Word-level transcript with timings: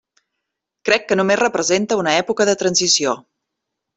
Crec 0.89 1.05
que 1.11 1.17
només 1.19 1.39
representa 1.41 1.99
una 2.03 2.15
època 2.21 2.49
de 2.51 2.57
transició. 2.65 3.13